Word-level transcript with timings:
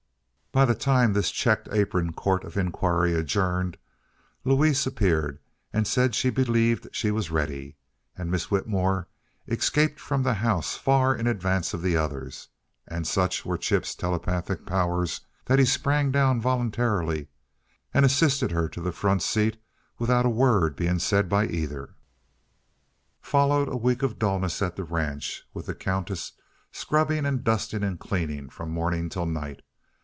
By 0.53 0.65
the 0.65 0.75
time 0.75 1.13
this 1.13 1.31
checked 1.31 1.69
apron 1.71 2.11
court 2.11 2.43
of 2.43 2.57
inquiry 2.57 3.13
adjourned, 3.13 3.77
Louise 4.43 4.85
appeared 4.85 5.39
and 5.71 5.87
said 5.87 6.13
she 6.13 6.29
believed 6.29 6.89
she 6.91 7.09
was 7.09 7.31
ready, 7.31 7.77
and 8.17 8.29
Miss 8.29 8.51
Whitmore 8.51 9.07
escaped 9.47 9.97
from 9.97 10.23
the 10.23 10.33
house 10.33 10.75
far 10.75 11.15
in 11.15 11.25
advance 11.25 11.73
of 11.73 11.81
the 11.81 11.95
others 11.95 12.49
and 12.85 13.07
such 13.07 13.45
were 13.45 13.57
Chip's 13.57 13.95
telepathic 13.95 14.65
powers 14.65 15.21
that 15.45 15.57
he 15.57 15.63
sprang 15.63 16.11
down 16.11 16.41
voluntarily 16.41 17.29
and 17.93 18.03
assisted 18.03 18.51
her 18.51 18.67
to 18.67 18.81
the 18.81 18.91
front 18.91 19.21
seat 19.23 19.55
without 19.99 20.25
a 20.25 20.29
word 20.29 20.75
being 20.75 20.99
said 20.99 21.29
by 21.29 21.45
either. 21.47 21.95
Followed 23.21 23.69
a 23.69 23.77
week 23.77 24.03
of 24.03 24.19
dullness 24.19 24.61
at 24.61 24.75
the 24.75 24.83
ranch, 24.83 25.43
with 25.53 25.67
the 25.67 25.73
Countess 25.75 26.33
scrubbing 26.73 27.25
and 27.25 27.45
dusting 27.45 27.83
and 27.83 28.01
cleaning 28.01 28.49
from 28.49 28.69
morning 28.69 29.07
till 29.07 29.25
night. 29.25 29.61